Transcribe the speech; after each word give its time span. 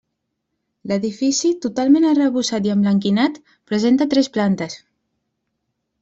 L'edifici, 0.91 1.51
totalment 1.65 2.07
arrebossat 2.11 2.69
i 2.69 2.73
emblanquinat, 2.75 3.37
presenta 3.73 4.07
tres 4.15 4.31
plantes. 4.39 4.79